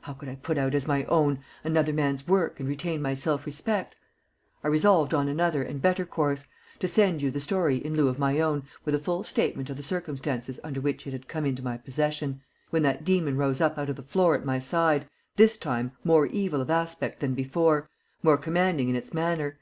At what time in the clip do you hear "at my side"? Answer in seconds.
14.34-15.10